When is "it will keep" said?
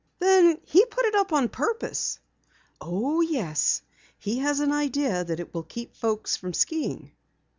5.29-5.95